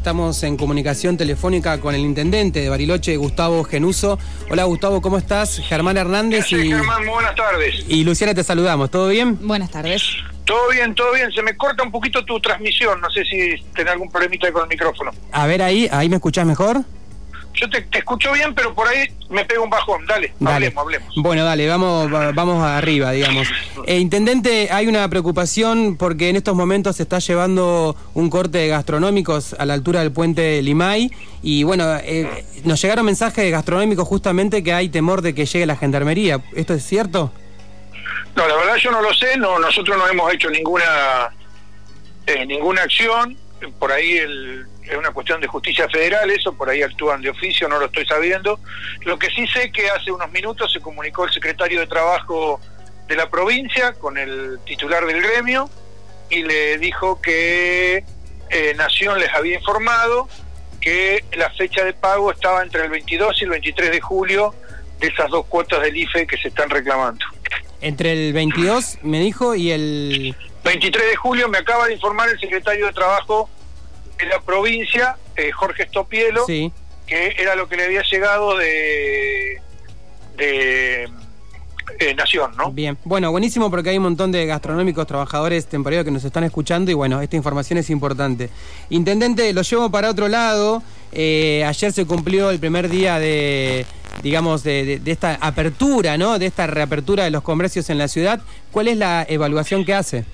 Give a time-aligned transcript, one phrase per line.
[0.00, 4.18] Estamos en comunicación telefónica con el intendente de Bariloche, Gustavo Genuso.
[4.50, 5.60] Hola Gustavo, ¿cómo estás?
[5.62, 6.70] Germán Hernández y...
[6.70, 7.84] Germán, buenas tardes.
[7.86, 9.46] Y Luciana, te saludamos, ¿todo bien?
[9.46, 10.02] Buenas tardes.
[10.46, 11.30] Todo bien, todo bien.
[11.32, 14.68] Se me corta un poquito tu transmisión, no sé si tenés algún problemita con el
[14.70, 15.10] micrófono.
[15.32, 16.80] A ver ahí, ¿ahí me escuchás mejor?
[17.54, 20.06] Yo te, escucho bien, pero por ahí me pego un bajón.
[20.06, 21.14] Dale, hablemos, hablemos.
[21.16, 23.48] Bueno, dale, vamos, vamos arriba, digamos.
[23.86, 28.68] Eh, intendente, hay una preocupación porque en estos momentos se está llevando un corte de
[28.68, 31.10] gastronómicos a la altura del puente Limay
[31.42, 35.66] y bueno, eh, nos llegaron mensajes de gastronómicos justamente que hay temor de que llegue
[35.66, 36.40] la gendarmería.
[36.54, 37.32] ¿Esto es cierto?
[38.36, 41.30] No, la verdad yo no lo sé, no, nosotros no hemos hecho ninguna,
[42.26, 43.36] eh, ninguna acción.
[43.78, 47.68] Por ahí el es una cuestión de justicia federal, eso por ahí actúan de oficio,
[47.68, 48.58] no lo estoy sabiendo.
[49.02, 52.60] Lo que sí sé que hace unos minutos se comunicó el secretario de Trabajo
[53.06, 55.70] de la provincia con el titular del gremio
[56.28, 58.04] y le dijo que
[58.50, 60.28] eh, Nación les había informado
[60.80, 64.54] que la fecha de pago estaba entre el 22 y el 23 de julio
[64.98, 67.24] de esas dos cuotas del IFE que se están reclamando.
[67.80, 70.36] Entre el 22, me dijo, y el...
[70.64, 73.48] 23 de julio me acaba de informar el secretario de Trabajo
[74.20, 76.72] de la provincia, eh, Jorge Stopielo, que
[77.38, 79.60] era lo que le había llegado de,
[80.36, 81.08] de
[81.98, 82.70] eh, Nación, ¿no?
[82.70, 86.90] Bien, bueno, buenísimo porque hay un montón de gastronómicos, trabajadores temporarios que nos están escuchando
[86.90, 88.50] y bueno, esta información es importante.
[88.90, 90.82] Intendente, lo llevo para otro lado.
[91.12, 93.86] Eh, ayer se cumplió el primer día de
[94.22, 96.38] digamos, de, de, esta apertura, ¿no?
[96.38, 98.40] De esta reapertura de los comercios en la ciudad.
[98.70, 100.24] ¿Cuál es la evaluación que hace?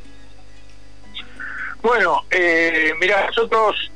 [1.82, 3.90] Bueno, eh, mira, nosotros,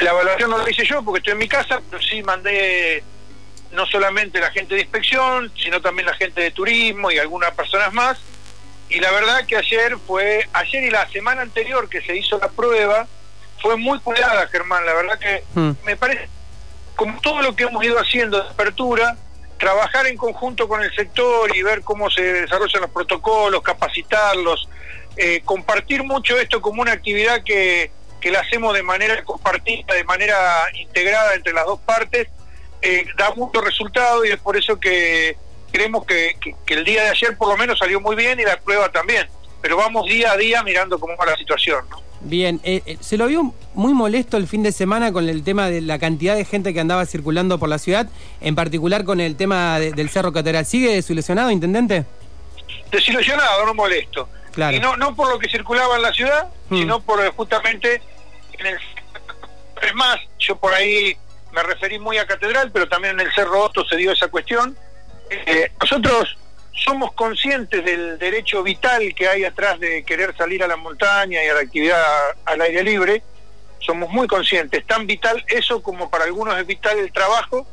[0.00, 3.02] la evaluación no la hice yo porque estoy en mi casa, pero sí mandé
[3.72, 7.92] no solamente la gente de inspección, sino también la gente de turismo y algunas personas
[7.92, 8.18] más.
[8.88, 12.48] Y la verdad que ayer fue, ayer y la semana anterior que se hizo la
[12.48, 13.06] prueba,
[13.60, 14.84] fue muy cuidada, Germán.
[14.84, 15.70] La verdad que hmm.
[15.84, 16.28] me parece,
[16.96, 19.16] como todo lo que hemos ido haciendo de apertura,
[19.58, 24.68] trabajar en conjunto con el sector y ver cómo se desarrollan los protocolos, capacitarlos,
[25.16, 27.90] eh, compartir mucho esto como una actividad que,
[28.20, 30.36] que la hacemos de manera compartida, de manera
[30.74, 32.28] integrada entre las dos partes,
[32.82, 35.36] eh, da mucho resultado y es por eso que
[35.72, 36.36] creemos que,
[36.68, 39.26] el día de ayer por lo menos salió muy bien y la prueba también.
[39.60, 41.84] Pero vamos día a día mirando cómo va la situación.
[42.22, 45.80] Bien, eh, se lo vio muy molesto el fin de semana con el tema de
[45.80, 48.08] la cantidad de gente que andaba circulando por la ciudad,
[48.40, 50.66] en particular con el tema del Cerro Catedral.
[50.66, 52.04] ¿Sigue desilusionado, intendente?
[52.90, 54.28] Desilusionado, no molesto.
[54.72, 56.76] Y no, no por lo que circulaba en la ciudad, hmm.
[56.76, 58.02] sino por eh, justamente
[58.58, 58.78] en el...
[59.82, 61.16] Es más, yo por ahí
[61.52, 64.76] me referí muy a Catedral, pero también en el Cerro Otto se dio esa cuestión.
[65.30, 66.36] Eh, nosotros
[66.72, 71.48] somos conscientes del derecho vital que hay atrás de querer salir a la montaña y
[71.48, 72.02] a la actividad
[72.44, 73.22] al aire libre.
[73.78, 74.86] Somos muy conscientes.
[74.86, 77.66] Tan vital eso como para algunos es vital el trabajo,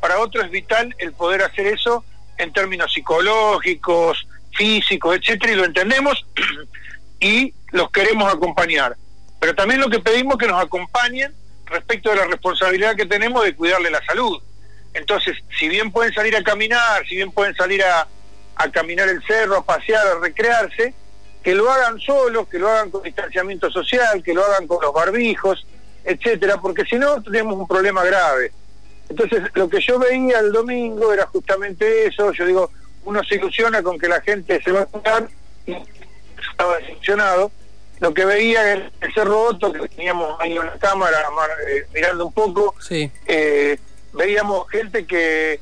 [0.00, 2.04] para otros es vital el poder hacer eso
[2.36, 6.24] en términos psicológicos, físicos, etcétera, y lo entendemos
[7.20, 8.96] y los queremos acompañar.
[9.40, 11.34] Pero también lo que pedimos es que nos acompañen
[11.66, 14.40] respecto de la responsabilidad que tenemos de cuidarle la salud.
[14.92, 18.08] Entonces, si bien pueden salir a caminar, si bien pueden salir a,
[18.72, 20.94] caminar el cerro, a pasear, a recrearse,
[21.42, 24.94] que lo hagan solos, que lo hagan con distanciamiento social, que lo hagan con los
[24.94, 25.66] barbijos,
[26.04, 28.52] etcétera, porque si no tenemos un problema grave.
[29.08, 32.70] Entonces, lo que yo veía el domingo era justamente eso, yo digo,
[33.04, 35.28] uno se ilusiona con que la gente se va a cuidar
[35.66, 35.76] y
[36.50, 37.50] estaba decepcionado.
[38.00, 41.18] Lo que veía en el Cerro Otto, que teníamos ahí en la cámara
[41.68, 43.78] eh, mirando un poco, eh,
[44.12, 45.60] veíamos gente que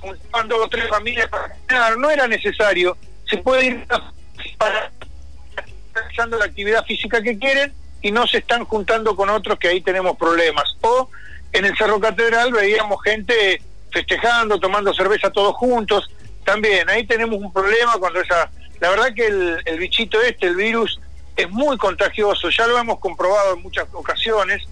[0.00, 2.96] juntaban dos o tres familias para caminar, no era necesario,
[3.28, 3.86] se puede ir
[4.58, 4.90] para
[5.92, 7.72] realizando la actividad física que quieren
[8.02, 10.64] y no se están juntando con otros que ahí tenemos problemas.
[10.80, 11.10] O
[11.52, 16.10] en el Cerro Catedral veíamos gente festejando, tomando cerveza todos juntos,
[16.50, 18.50] también ahí tenemos un problema cuando esa...
[18.80, 20.98] La verdad que el, bichito este, el virus,
[21.36, 24.62] es muy contagioso, ya lo hemos comprobado en muchas ocasiones,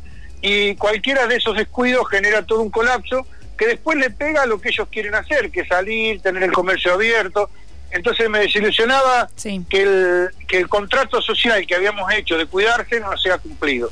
[0.41, 3.27] y cualquiera de esos descuidos genera todo un colapso
[3.57, 6.95] que después le pega a lo que ellos quieren hacer, que salir, tener el comercio
[6.95, 7.51] abierto.
[7.91, 9.29] Entonces me desilusionaba
[9.69, 13.91] que, el, que el contrato social que habíamos hecho de cuidarse no se ha cumplido.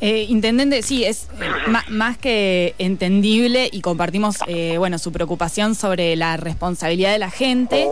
[0.00, 6.16] Eh, intendente, sí, es eh, más que entendible y compartimos eh, bueno, su preocupación sobre
[6.16, 7.88] la responsabilidad de la gente.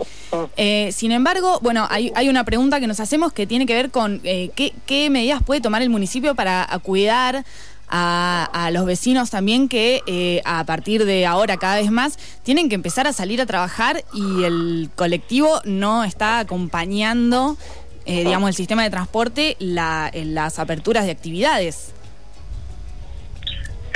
[0.91, 5.09] sin embargo, bueno, hay, una pregunta que nos hacemos que tiene que ver con qué,
[5.09, 7.45] medidas puede tomar el municipio para cuidar
[7.89, 13.07] a, los vecinos también que a partir de ahora cada vez más tienen que empezar
[13.07, 17.57] a salir a trabajar y el colectivo no está acompañando
[18.05, 21.93] digamos, el sistema de transporte la, en las aperturas de actividades.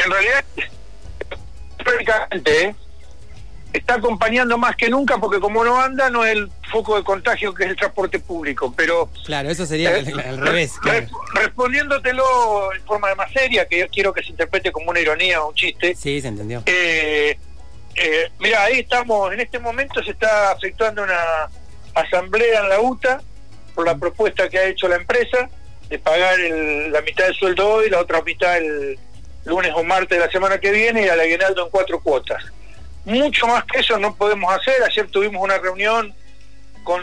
[0.04, 0.46] en realidad,
[1.84, 2.76] prácticamente, ¿eh?
[3.74, 7.54] está acompañando más que nunca porque como no anda no es el foco de contagio
[7.54, 10.74] que es el transporte público pero claro eso sería al eh, revés
[11.34, 15.50] respondiéndotelo en forma más seria que yo quiero que se interprete como una ironía o
[15.50, 17.38] un chiste sí se entendió eh,
[17.96, 21.50] eh, mira ahí estamos en este momento se está efectuando una
[21.94, 23.22] asamblea en la UTA
[23.78, 25.48] por la propuesta que ha hecho la empresa
[25.88, 28.98] de pagar la mitad del sueldo hoy la otra mitad el
[29.46, 32.44] lunes o martes de la semana que viene y al aguinaldo en cuatro cuotas
[33.08, 34.84] mucho más que eso no podemos hacer.
[34.84, 36.14] Ayer tuvimos una reunión
[36.84, 37.02] con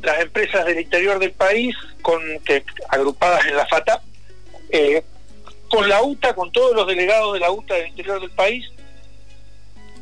[0.00, 4.02] las empresas del interior del país, con que, agrupadas en la FATA,
[4.70, 5.04] eh,
[5.68, 8.64] con la UTA, con todos los delegados de la UTA del interior del país,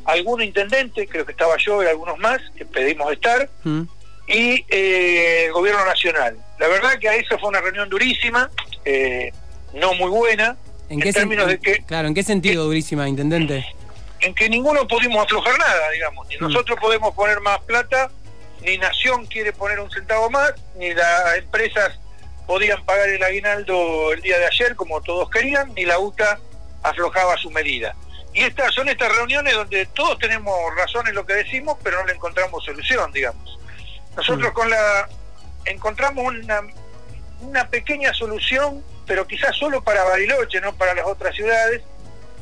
[0.05, 3.83] algún intendente, creo que estaba yo y algunos más, que pedimos estar, mm.
[4.31, 6.37] Y eh, el gobierno nacional.
[6.59, 8.49] La verdad que a eso fue una reunión durísima,
[8.85, 9.31] eh,
[9.73, 10.57] no muy buena,
[10.89, 11.83] ¿En, qué términos de que...
[11.85, 13.65] Claro, ¿en qué sentido durísima, intendente?
[14.21, 16.27] en que ninguno pudimos aflojar nada, digamos.
[16.27, 16.41] Ni mm.
[16.41, 18.09] nosotros podemos poner más plata,
[18.61, 21.99] ni Nación quiere poner un centavo más, ni las empresas
[22.47, 26.39] podían pagar el aguinaldo el día de ayer como todos querían, ni la UTA
[26.83, 27.95] aflojaba su medida.
[28.33, 32.05] Y estas son estas reuniones donde todos tenemos razón en lo que decimos, pero no
[32.05, 33.59] le encontramos solución, digamos.
[34.15, 34.53] Nosotros mm.
[34.53, 35.09] con la
[35.65, 36.61] encontramos una,
[37.41, 41.81] una pequeña solución, pero quizás solo para Bariloche, no para las otras ciudades,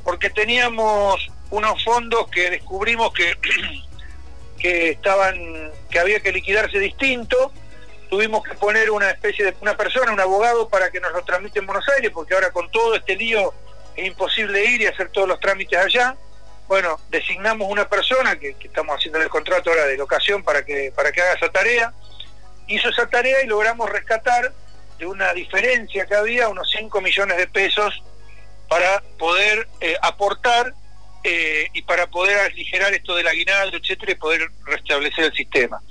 [0.04, 3.36] porque teníamos unos fondos que descubrimos que,
[4.60, 7.52] que estaban, que había que liquidarse distinto,
[8.10, 11.60] tuvimos que poner una especie de una persona, un abogado para que nos lo tramite
[11.60, 13.54] en Buenos Aires, porque ahora con todo este lío
[13.96, 16.16] es imposible ir y hacer todos los trámites allá.
[16.70, 21.12] Bueno, designamos una persona que, estamos haciendo el contrato ahora de locación para que, para
[21.12, 21.92] que haga esa tarea.
[22.68, 24.54] Hizo esa tarea y logramos rescatar
[25.00, 28.04] de una diferencia que había unos 5 millones de pesos
[28.68, 30.76] para poder eh, aportar
[31.24, 35.82] eh, y para poder aligerar esto del aguinaldo, etcétera, y poder restablecer el sistema.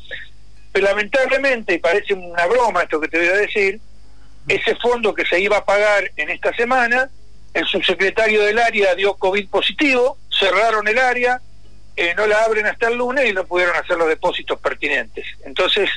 [0.70, 3.80] Pero lamentablemente, y parece una broma esto que te voy a decir,
[4.46, 7.10] ese fondo que se iba a pagar en esta semana,
[7.52, 11.40] el subsecretario del área dio COVID positivo, cerraron el área,
[11.96, 15.26] eh, no la abren hasta el lunes y no pudieron hacer los depósitos pertinentes.
[15.44, 15.90] Entonces,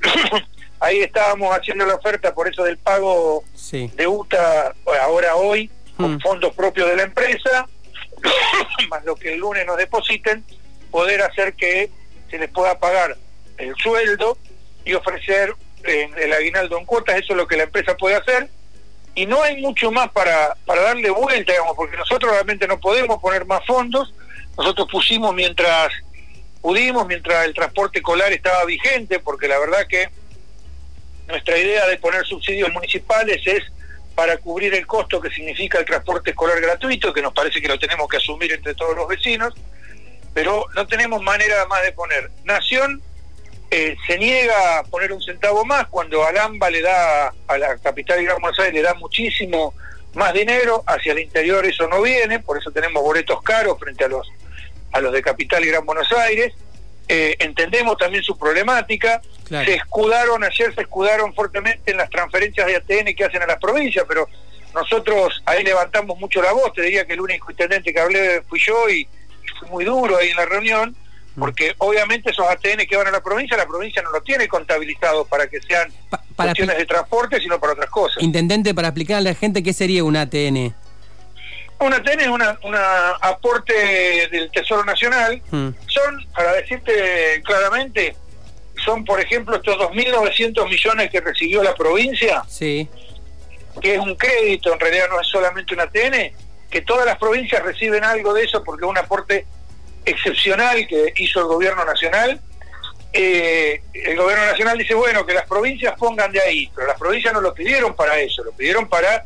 [0.80, 6.20] ahí estábamos haciendo la oferta por eso del pago de UTA ahora hoy, con mm.
[6.20, 7.68] fondos propios de la empresa,
[8.88, 10.44] más lo que el lunes nos depositen,
[10.90, 11.90] poder hacer que
[12.30, 13.16] se les pueda pagar
[13.58, 14.38] el sueldo
[14.84, 18.48] y ofrecer eh, el aguinaldo en cuotas, eso es lo que la empresa puede hacer.
[19.20, 23.20] Y no hay mucho más para, para darle vuelta, digamos, porque nosotros realmente no podemos
[23.20, 24.14] poner más fondos.
[24.56, 25.92] Nosotros pusimos mientras
[26.62, 30.08] pudimos, mientras el transporte escolar estaba vigente, porque la verdad que
[31.28, 33.62] nuestra idea de poner subsidios municipales es
[34.14, 37.78] para cubrir el costo que significa el transporte escolar gratuito, que nos parece que lo
[37.78, 39.52] tenemos que asumir entre todos los vecinos,
[40.32, 42.30] pero no tenemos manera más de poner.
[42.44, 43.02] Nación
[43.70, 48.18] eh, se niega a poner un centavo más cuando Alamba le da a la capital
[48.18, 49.74] de Gran Buenos Aires le da muchísimo
[50.14, 54.08] más dinero, hacia el interior eso no viene, por eso tenemos boletos caros frente a
[54.08, 54.26] los
[54.92, 56.52] a los de Capital y Gran Buenos Aires.
[57.08, 59.20] Eh, entendemos también su problemática.
[59.48, 63.58] Se escudaron, ayer se escudaron fuertemente en las transferencias de ATN que hacen a las
[63.58, 64.28] provincias, pero
[64.74, 66.72] nosotros ahí levantamos mucho la voz.
[66.72, 69.08] Te diría que el único intendente que hablé fui yo y,
[69.58, 70.96] fui muy duro ahí en la reunión.
[71.38, 75.28] Porque obviamente esos ATN que van a la provincia, la provincia no los tiene contabilizados
[75.28, 78.22] para que sean para cuestiones de transporte, sino para otras cosas.
[78.22, 80.74] Intendente, para explicarle a la gente qué sería un ATN.
[81.78, 82.58] Un ATN es una,
[83.22, 85.40] aporte del Tesoro Nacional.
[85.50, 85.70] Hmm.
[85.86, 88.16] Son, para decirte claramente,
[88.84, 92.88] son, por ejemplo, estos 2.900 millones que recibió la provincia, sí.
[93.80, 96.34] que es un crédito, en realidad no es solamente un ATN,
[96.70, 99.46] que todas las provincias reciben algo de eso porque es un aporte
[100.04, 102.40] excepcional que hizo el gobierno nacional.
[103.12, 107.32] Eh, el gobierno nacional dice, bueno, que las provincias pongan de ahí, pero las provincias
[107.32, 109.24] no lo pidieron para eso, lo pidieron para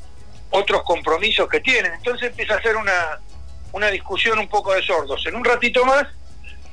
[0.51, 1.93] otros compromisos que tienen.
[1.93, 3.21] Entonces empieza a ser una,
[3.73, 5.25] una discusión un poco de sordos.
[5.27, 6.07] En un ratito más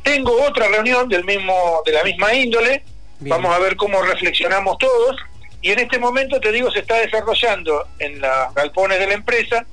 [0.03, 2.84] tengo otra reunión del mismo, de la misma índole,
[3.20, 5.15] vamos a ver cómo reflexionamos todos,
[5.62, 9.65] y en este momento te digo se está desarrollando en las galpones de la empresa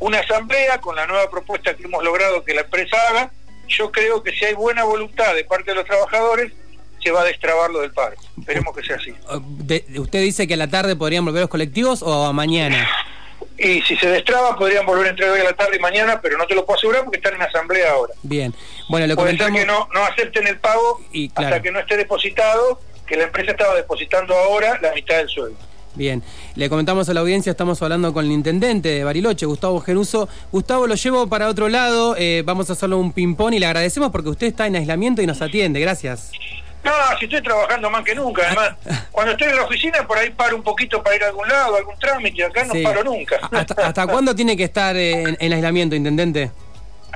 [0.00, 3.30] una asamblea con la nueva propuesta que hemos logrado que la empresa haga.
[3.70, 6.52] Yo creo que si hay buena voluntad de parte de los trabajadores,
[7.02, 8.16] se va a destrabar lo del paro.
[8.38, 9.14] Esperemos que sea así.
[9.98, 12.88] ¿Usted dice que a la tarde podrían volver los colectivos o a mañana?
[13.56, 16.46] Y si se destraba, podrían volver entre hoy a la tarde y mañana, pero no
[16.46, 18.14] te lo puedo asegurar porque están en asamblea ahora.
[18.22, 18.54] Bien.
[18.88, 21.00] Bueno, le Puede ser que no, no acepten el pago
[21.34, 25.58] hasta que no esté depositado, que la empresa estaba depositando ahora la mitad del sueldo.
[25.94, 26.22] Bien,
[26.54, 30.28] le comentamos a la audiencia, estamos hablando con el intendente de Bariloche, Gustavo Genuso.
[30.52, 34.10] Gustavo, lo llevo para otro lado, eh, vamos a hacerlo un ping-pong y le agradecemos
[34.10, 36.30] porque usted está en aislamiento y nos atiende, gracias.
[36.84, 38.76] No, si estoy trabajando más que nunca, además,
[39.10, 41.76] cuando estoy en la oficina por ahí paro un poquito para ir a algún lado,
[41.76, 43.36] algún trámite, acá no paro nunca.
[43.50, 46.52] ¿Hasta, cuándo tiene que estar en aislamiento, intendente?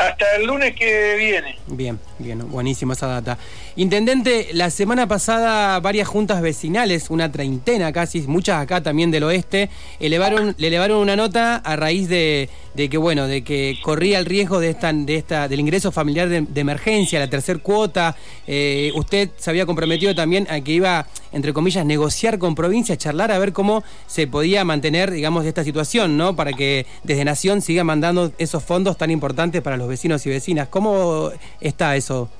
[0.05, 1.57] Hasta el lunes que viene.
[1.67, 3.39] Bien, bien, buenísima esa data.
[3.77, 9.71] Intendente, la semana pasada varias juntas vecinales, una treintena casi, muchas acá también del oeste,
[9.99, 14.61] elevaron, le elevaron una nota a raíz de, que bueno, de que corría el riesgo
[14.61, 18.15] de esta, de esta, del ingreso familiar de, emergencia, la tercer cuota.
[18.47, 23.33] Eh, usted se había comprometido también a que iba, entre comillas, negociar con provincia, charlar
[23.33, 26.37] a ver cómo se podía mantener, digamos, esta situación, ¿no?
[26.37, 29.94] Para que desde Nación siga mandando esos fondos tan importantes para los vecinos
[30.27, 30.69] y vecinas.
[30.69, 32.31] ¿Cómo está eso?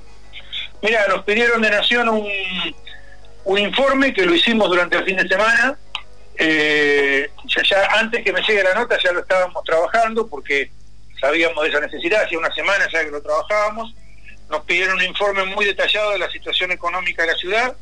[0.81, 2.27] Mira, nos pidieron de Nación un,
[3.45, 5.77] un informe que lo hicimos durante el fin de semana.
[6.37, 7.29] Eh,
[7.69, 10.69] ya, antes que me llegue la nota ya lo estábamos trabajando porque
[11.21, 13.95] sabíamos de esa necesidad, hacía una semana ya que lo trabajábamos.
[14.49, 17.75] Nos pidieron un informe muy detallado de la situación económica de la ciudad.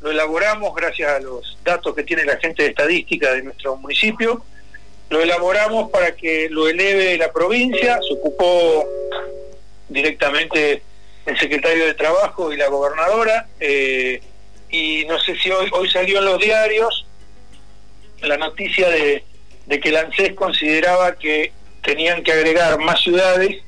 [0.00, 4.44] Lo elaboramos gracias a los datos que tiene la gente de estadística de nuestro municipio.
[5.10, 7.98] Lo elaboramos para que lo eleve la provincia.
[8.06, 8.88] Se ocupó
[9.88, 10.82] directamente
[11.26, 14.20] el secretario de Trabajo y la gobernadora, eh,
[14.70, 17.06] y no sé si hoy, hoy salió en los diarios
[18.22, 19.24] la noticia de,
[19.68, 21.52] que el ANSES consideraba que
[21.82, 23.62] tenían que agregar más ciudades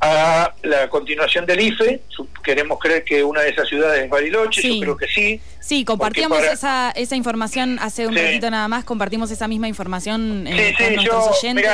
[0.00, 2.00] a la continuación del IFE.
[2.44, 5.40] Queremos creer que una de esas ciudades es Bariloche, yo creo que sí.
[5.60, 10.74] Sí, compartíamos esa, esa información hace un ratito nada más, compartimos esa misma información eh,
[10.76, 11.70] con nuestros oyentes.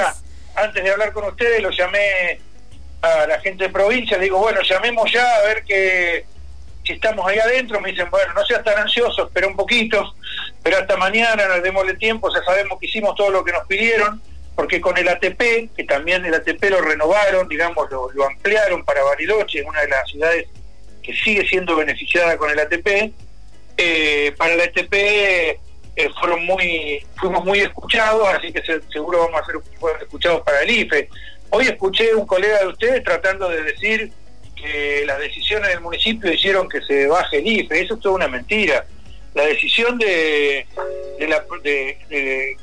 [0.56, 2.40] antes de hablar con ustedes, lo llamé
[3.02, 6.24] a la gente de provincia, le digo, bueno, llamemos ya a ver que
[6.84, 10.14] si estamos ahí adentro, me dicen, bueno, no seas tan ansioso, espera un poquito,
[10.62, 14.20] pero hasta mañana nos démosle tiempo, ya sabemos que hicimos todo lo que nos pidieron,
[14.54, 19.62] porque con el ATP, que también el ATP lo renovaron, digamos, lo, ampliaron para Bariloche,
[19.62, 20.46] una de las ciudades
[21.02, 23.12] que sigue siendo beneficiada con el ATP,
[23.76, 24.94] eh, para el ATP
[25.96, 29.56] eh, fueron muy, fuimos muy escuchados, así que seguro vamos a ser
[30.02, 31.08] escuchados para el IFE.
[31.50, 34.12] Hoy escuché un colega de ustedes tratando de decir
[34.56, 37.80] que las decisiones del municipio hicieron que se baje el IFE.
[37.80, 38.86] Eso es toda una mentira.
[39.34, 40.66] La decisión de,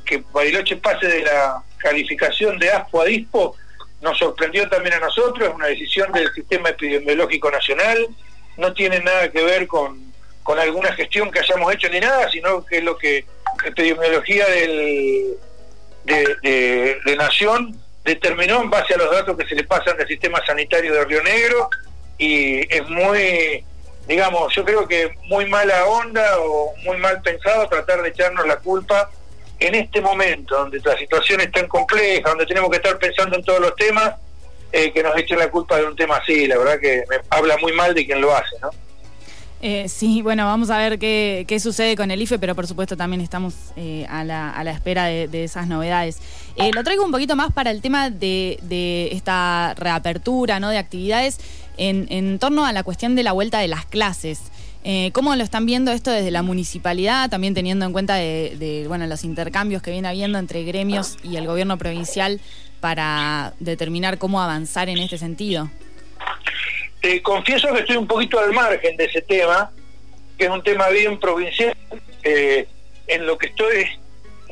[0.05, 3.55] que Bariloche pase de la calificación de ASPO a DISPO
[4.01, 5.49] nos sorprendió también a nosotros.
[5.49, 8.07] Es una decisión del Sistema Epidemiológico Nacional.
[8.57, 10.11] No tiene nada que ver con,
[10.43, 13.25] con alguna gestión que hayamos hecho ni nada, sino que es lo que
[13.63, 15.37] epidemiología del,
[16.03, 20.43] de, de Nación determinó en base a los datos que se le pasan del sistema
[20.45, 21.69] sanitario de Río Negro
[22.17, 23.63] y es muy,
[24.07, 28.57] digamos, yo creo que muy mala onda o muy mal pensado tratar de echarnos la
[28.57, 29.09] culpa
[29.61, 33.43] en este momento, donde la situación es tan compleja, donde tenemos que estar pensando en
[33.43, 34.15] todos los temas,
[34.71, 37.57] eh, que nos echen la culpa de un tema así, la verdad que me habla
[37.57, 38.71] muy mal de quien lo hace, ¿no?
[39.63, 43.21] Eh, sí, bueno, vamos a ver qué, sucede con el IFE, pero por supuesto también
[43.21, 46.17] estamos eh, a, la, a, la, espera de, esas novedades.
[46.55, 50.69] Eh, lo traigo un poquito más para el tema de, esta reapertura ¿no?
[50.69, 51.39] de actividades
[51.77, 54.39] en, en, torno a la cuestión de la vuelta de las clases.
[55.13, 59.23] ¿Cómo lo están viendo esto desde la municipalidad, también teniendo en cuenta de, bueno, los
[59.23, 62.41] intercambios que viene habiendo entre gremios y el gobierno provincial
[62.79, 65.69] para determinar cómo avanzar en este sentido?
[67.03, 69.71] Eh, confieso que estoy un poquito al margen de ese tema,
[70.37, 71.75] que es un tema bien provincial,
[72.23, 72.67] eh,
[73.07, 73.85] en lo que estoy,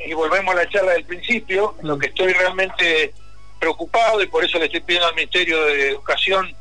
[0.06, 3.12] y volvemos a la charla del principio, en lo que estoy realmente
[3.58, 6.54] preocupado y por eso le estoy pidiendo al Ministerio de Educación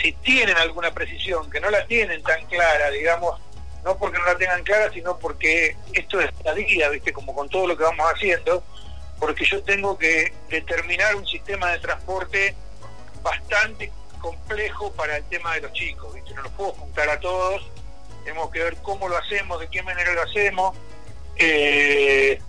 [0.00, 3.40] si tienen alguna precisión, que no la tienen tan clara, digamos,
[3.84, 7.12] no porque no la tengan clara, sino porque esto es la ¿viste?
[7.12, 8.62] Como con todo lo que vamos haciendo,
[9.18, 12.54] porque yo tengo que determinar un sistema de transporte
[13.22, 16.34] bastante complejo para el tema de los chicos, ¿viste?
[16.34, 17.70] No los puedo juntar a todos,
[18.24, 20.76] tenemos que ver cómo lo hacemos, de qué manera lo hacemos.
[21.36, 22.40] Eh,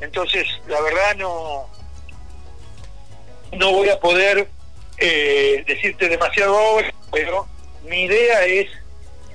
[0.00, 1.68] entonces, la verdad no,
[3.52, 4.48] no voy a poder
[4.98, 7.46] eh, decirte demasiado ahora, pero
[7.84, 8.68] mi idea es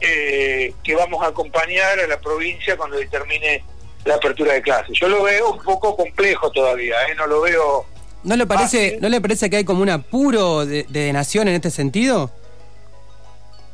[0.02, 3.64] eh, que vamos a acompañar a la provincia cuando determine
[4.06, 4.98] la apertura de clases.
[4.98, 7.86] Yo lo veo un poco complejo todavía, no lo veo
[8.24, 11.56] ¿No le parece, ¿no le parece que hay como un apuro de, de, Nación en
[11.56, 12.30] este sentido?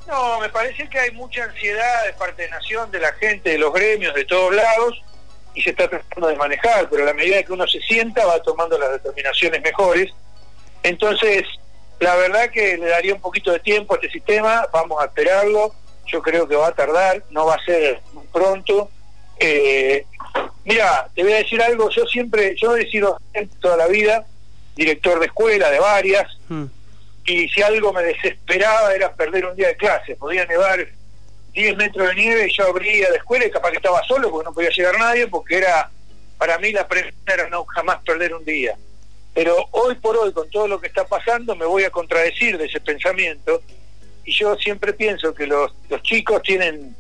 [0.08, 3.58] No, me parece que hay mucha ansiedad de parte de Nación, de la gente, de
[3.58, 5.02] los gremios, de todos lados,
[5.56, 8.42] y se está tratando de manejar, pero a la medida que uno se sienta va
[8.44, 10.14] tomando las determinaciones mejores.
[10.84, 11.44] Entonces,
[12.00, 15.74] la verdad que le daría un poquito de tiempo a este sistema, vamos a esperarlo,
[16.08, 18.90] yo creo que va a tardar, no va a ser pronto,
[19.40, 20.06] eh,
[20.66, 23.20] Mira, te voy a decir algo, yo siempre, yo he sido
[23.62, 24.26] toda la vida
[24.76, 26.66] director de escuela, de varias, hmm.
[27.26, 30.86] y si algo me desesperaba era perder un día de clase, podía nevar
[31.54, 34.46] 10 metros de nieve y yo abría de escuela y capaz que estaba solo porque
[34.46, 35.90] no podía llegar nadie, porque era,
[36.38, 38.76] para mí la premisa era no jamás perder un día.
[39.36, 42.66] Pero hoy por hoy, con todo lo que está pasando, me voy a contradecir de
[42.66, 43.62] ese pensamiento,
[44.24, 46.96] y yo siempre pienso que los, los chicos tienen,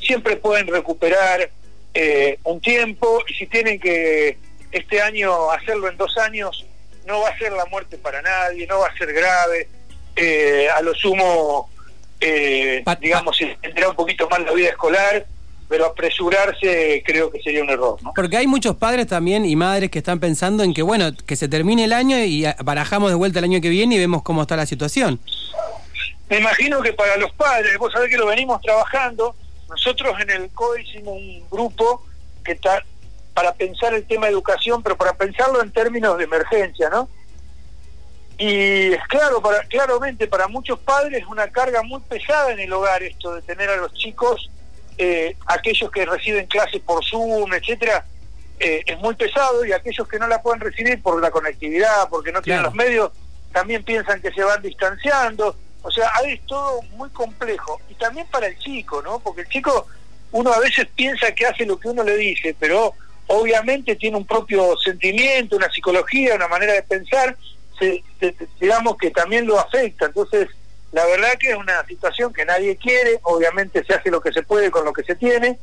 [0.00, 1.50] siempre pueden recuperar
[1.92, 4.38] eh, un tiempo, y si tienen que
[4.72, 6.64] este año hacerlo en dos años,
[7.06, 9.68] no va a ser la muerte para nadie, no va a ser grave,
[10.16, 11.70] eh, a lo sumo,
[12.18, 15.26] eh, digamos, tendrá un poquito más la vida escolar,
[15.68, 18.02] pero apresurarse creo que sería un error.
[18.02, 18.12] ¿no?
[18.14, 21.48] Porque hay muchos padres también y madres que están pensando en que, bueno, que se
[21.48, 24.56] termine el año y barajamos de vuelta el año que viene y vemos cómo está
[24.56, 25.20] la situación.
[26.30, 29.34] Me imagino que para los padres, vos sabés que lo venimos trabajando,
[29.68, 32.04] nosotros en el COE hicimos un grupo
[32.44, 32.82] que está
[33.34, 37.08] para pensar el tema de educación, pero para pensarlo en términos de emergencia, ¿no?
[38.38, 42.72] Y es claro, para, claramente para muchos padres es una carga muy pesada en el
[42.72, 44.50] hogar esto de tener a los chicos,
[44.98, 48.04] eh, aquellos que reciben clases por Zoom, etcétera,
[48.58, 52.32] eh, es muy pesado y aquellos que no la pueden recibir por la conectividad, porque
[52.32, 53.12] no tienen los medios,
[53.52, 55.56] también piensan que se van distanciando.
[55.82, 57.80] O sea, es todo muy complejo.
[57.88, 59.20] Y también para el chico, ¿no?
[59.20, 59.86] Porque el chico,
[60.32, 62.94] uno a veces piensa que hace lo que uno le dice, pero
[63.28, 67.36] obviamente tiene un propio sentimiento, una psicología, una manera de pensar,
[68.60, 70.06] digamos que también lo afecta.
[70.06, 70.48] Entonces,
[70.92, 74.42] la verdad que es una situación que nadie quiere, obviamente se hace lo que se
[74.42, 75.58] puede con lo que se tiene,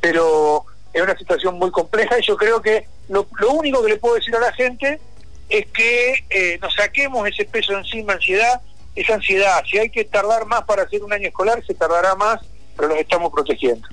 [0.00, 4.14] pero es una situación muy compleja y yo creo que lo, único que le puedo
[4.14, 5.00] decir a la gente
[5.48, 8.60] es que eh, nos saquemos ese peso encima, ansiedad,
[8.94, 9.62] esa ansiedad.
[9.70, 12.40] Si hay que tardar más para hacer un año escolar, se tardará más,
[12.76, 13.88] pero los estamos protegiendo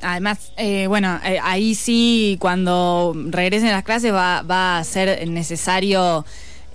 [0.00, 6.24] además, eh, bueno, eh, ahí sí, cuando regresen las clases va, va a ser necesario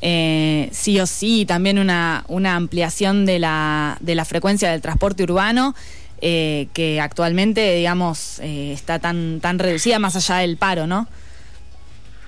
[0.08, 5.24] eh, sí o sí también una, una ampliación de la, de la frecuencia del transporte
[5.24, 5.74] urbano.
[6.22, 11.08] que actualmente, digamos, está tan tan reducida más allá del paro, ¿no?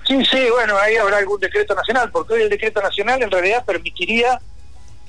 [0.06, 3.64] Sí, sí, bueno, ahí habrá algún decreto nacional, porque hoy el decreto nacional en realidad
[3.64, 4.40] permitiría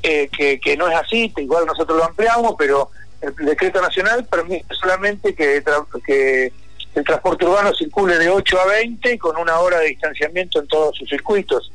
[0.01, 2.89] que, que no es así, igual nosotros lo ampliamos, pero
[3.21, 5.63] el decreto nacional permite solamente que,
[6.05, 6.53] que
[6.95, 10.67] el transporte urbano circule de 8 a 20 y con una hora de distanciamiento en
[10.67, 11.71] todos sus circuitos.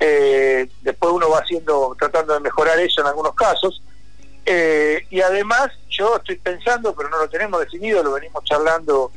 [0.00, 3.82] Eh, después uno va haciendo, tratando de mejorar eso en algunos casos.
[4.46, 9.12] Eh, y además, yo estoy pensando, pero no lo tenemos definido, lo venimos charlando,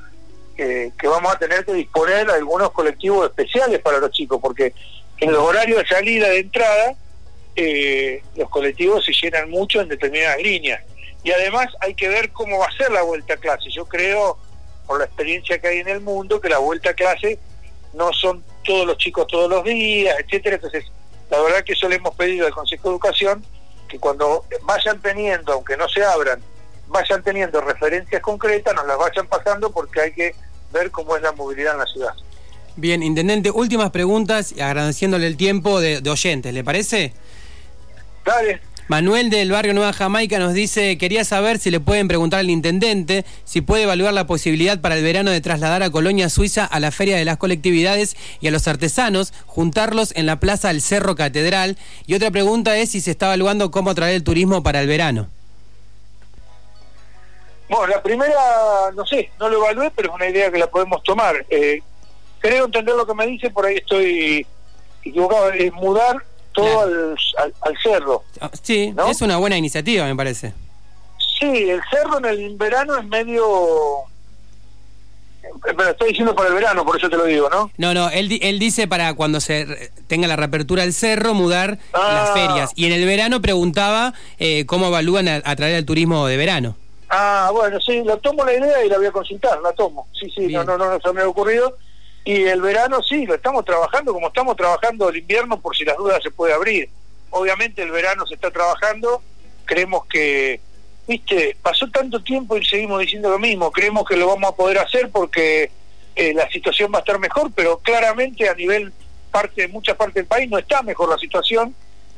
[0.56, 4.76] que vamos a tener que disponer algunos colectivos especiales para los chicos, porque
[5.22, 6.96] en los horarios de salida, de entrada,
[7.56, 10.82] eh, los colectivos se llenan mucho en determinadas líneas
[11.22, 13.70] y además hay que ver cómo va a ser la vuelta a clase.
[13.70, 14.38] Yo creo,
[14.88, 17.38] por la experiencia que hay en el mundo, que la vuelta a clase
[17.94, 20.56] no son todos los chicos todos los días, etcétera.
[20.56, 20.86] Entonces,
[21.30, 23.46] la verdad que eso le hemos pedido al Consejo de Educación
[23.88, 26.42] que cuando vayan teniendo, aunque no se abran,
[26.88, 30.36] vayan teniendo referencias concretas, nos las vayan pasando porque hay que
[30.72, 32.14] ver cómo es la movilidad en la ciudad.
[32.78, 37.14] Bien, Intendente, últimas preguntas, agradeciéndole el tiempo de, de oyentes, ¿le parece?
[38.26, 38.62] Dale.
[38.92, 43.24] Manuel del barrio Nueva Jamaica nos dice, quería saber si le pueden preguntar al intendente
[43.46, 46.92] si puede evaluar la posibilidad para el verano de trasladar a Colonia Suiza a la
[46.92, 51.78] Feria de las Colectividades y a los artesanos, juntarlos en la Plaza del Cerro Catedral.
[52.06, 55.30] Y otra pregunta es si se está evaluando cómo traer el turismo para el verano.
[57.70, 61.02] Bueno, la primera, no sé, no lo evalué, pero es una idea que la podemos
[61.04, 61.46] tomar.
[61.50, 61.82] Eh,
[62.40, 64.46] creo entender lo que me dice, por ahí estoy
[65.02, 66.18] equivocado, es mudar
[66.54, 68.24] todo al, al, cerro.
[68.40, 70.54] Ah, sí, es una buena iniciativa, me parece.
[71.40, 73.44] Sí, el cerro en el verano es medio...
[75.64, 77.72] Pero estoy diciendo para el verano, por eso te lo digo, ¿no?
[77.78, 82.30] No, no, él, él dice para cuando se tenga la reapertura del cerro, mudar las
[82.30, 82.32] ah.
[82.34, 82.72] ferias.
[82.76, 86.78] Y en el verano preguntaba eh, cómo evalúan a, traer el turismo de verano.
[87.10, 90.08] Ah, bueno, sí, lo tomo la idea y la voy a consultar, la tomo.
[90.18, 91.76] Sí, sí, no, no, no se me ha ocurrido.
[92.24, 95.98] Y el verano sí, lo estamos trabajando como estamos trabajando el invierno por si las
[95.98, 96.90] dudas se puede abrir.
[97.32, 99.24] Obviamente el verano se está trabajando,
[99.66, 100.60] creemos que,
[101.08, 104.78] viste, pasó tanto tiempo y seguimos diciendo lo mismo, creemos que lo vamos a poder
[104.78, 105.72] hacer porque
[106.16, 108.94] eh, la situación va a estar mejor, pero claramente a nivel
[109.32, 111.74] parte, mucha parte del país no está mejor la situación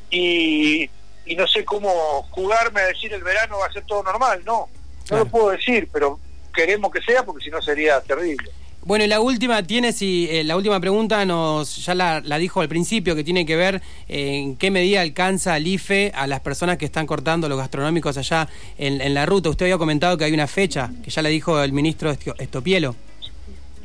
[0.10, 0.90] y,
[1.26, 4.68] y no sé cómo jugarme a decir el verano va a ser todo normal, no,
[5.12, 6.20] no lo puedo decir, pero
[6.54, 8.50] queremos que sea porque si no sería terrible.
[8.86, 12.68] Bueno, y la última tiene si eh, la última pregunta nos ya la, dijo al
[12.68, 16.78] principio que tiene que ver eh, en qué medida alcanza el IFE a las personas
[16.78, 19.50] que están cortando los gastronómicos allá en, la ruta.
[19.50, 22.96] Usted había comentado que hay una fecha que ya le dijo el ministro Estopielo.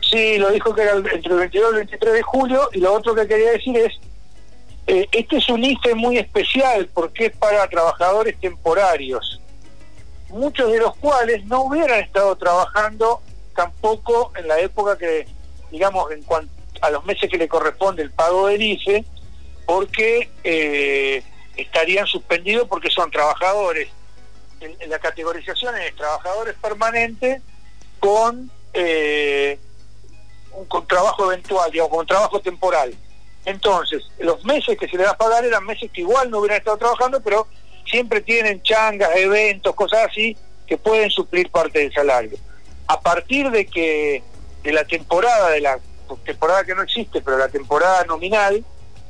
[0.02, 2.92] Sí, lo dijo que era entre el 22 y el 23 de julio, y lo
[2.92, 3.92] otro que quería decir es,
[4.88, 9.40] eh, este es un IFE muy especial porque es para trabajadores temporarios,
[10.30, 13.20] muchos de los cuales no hubieran estado trabajando
[13.58, 15.26] tampoco en la época que,
[15.72, 19.04] digamos, en cuanto a los meses que le corresponde el pago del IFE,
[19.66, 21.24] porque eh,
[21.56, 23.88] estarían suspendidos porque son trabajadores,
[24.86, 27.42] la categorización es trabajadores permanentes
[27.98, 28.48] con...
[28.74, 29.58] Eh,
[30.68, 32.94] con trabajo eventual, digamos, con trabajo temporal.
[33.44, 36.58] Entonces, los meses que se le va a pagar eran meses que igual no hubieran
[36.58, 37.46] estado trabajando, pero
[37.86, 42.38] siempre tienen changas, eventos, cosas así, que pueden suplir parte del salario.
[42.88, 44.22] A partir de que
[44.62, 45.79] de la temporada, de la
[46.24, 48.64] temporada que no existe, pero la temporada nominal,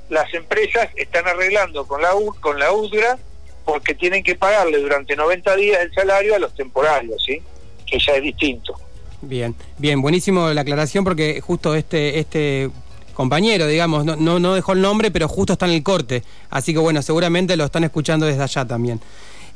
[0.09, 2.11] las empresas están arreglando con la,
[2.41, 3.19] con la UDRA
[3.65, 7.43] porque tienen que pagarle durante 90 días el salario a los temporarios, ¿sí?
[7.87, 8.75] que ya es distinto.
[9.21, 12.71] Bien, bien, buenísimo la aclaración porque justo este, este
[13.15, 16.23] compañero, digamos, no, no, no dejó el nombre, pero justo está en el corte.
[16.51, 19.01] Así que bueno, seguramente lo están escuchando desde allá también.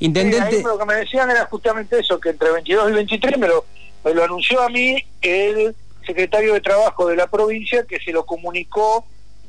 [0.00, 0.62] Intendente...
[0.62, 3.64] lo que me decían era justamente eso, que entre 22 y 23 me lo,
[4.04, 5.74] me lo anunció a mí el
[6.06, 9.04] secretario de Trabajo de la provincia que se lo comunicó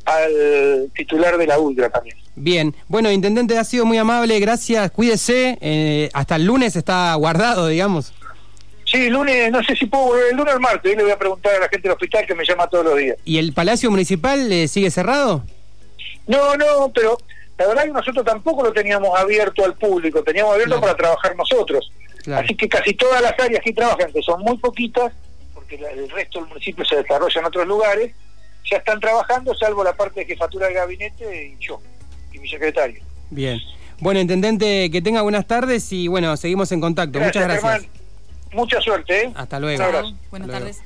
[0.06, 2.18] al titular de la ULTRA también.
[2.36, 7.68] Bien, bueno, Intendente, ha sido muy amable, gracias, cuídese, eh, hasta el lunes está guardado,
[7.68, 8.14] digamos.
[8.86, 10.96] Sí, lunes, no sé si puedo volver el lunes o el martes.
[10.96, 13.18] le voy a preguntar a la gente del hospital que me llama todos los días.
[13.24, 15.44] ¿Y el Palacio Municipal eh, sigue cerrado?
[16.28, 17.18] No, no, pero
[17.58, 21.92] la verdad que nosotros tampoco lo teníamos abierto al público, teníamos abierto para trabajar nosotros.
[22.32, 25.12] Así que casi todas las áreas que trabajan, que son muy poquitas,
[25.54, 28.14] porque el resto del municipio se desarrolla en otros lugares,
[28.70, 31.82] ya están trabajando, salvo la parte de jefatura de gabinete y yo,
[32.32, 33.04] y mi secretario.
[33.30, 33.60] Bien.
[34.00, 37.20] Bueno, intendente, que tenga buenas tardes y bueno, seguimos en contacto.
[37.20, 37.88] Muchas gracias.
[38.52, 39.26] Mucha suerte.
[39.26, 39.32] ¿eh?
[39.36, 39.84] Hasta luego.
[40.30, 40.82] Buenas tardes.